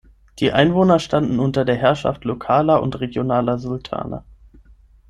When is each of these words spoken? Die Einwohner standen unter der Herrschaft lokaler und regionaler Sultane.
Die 0.39 0.51
Einwohner 0.51 0.97
standen 0.97 1.37
unter 1.37 1.63
der 1.63 1.75
Herrschaft 1.75 2.25
lokaler 2.25 2.81
und 2.81 2.99
regionaler 2.99 3.59
Sultane. 3.59 4.23